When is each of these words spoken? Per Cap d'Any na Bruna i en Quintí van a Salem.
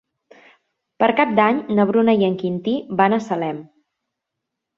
Per 1.03 1.09
Cap 1.19 1.35
d'Any 1.39 1.59
na 1.79 1.85
Bruna 1.89 2.15
i 2.23 2.25
en 2.29 2.39
Quintí 2.41 2.75
van 3.03 3.19
a 3.19 3.21
Salem. 3.27 3.61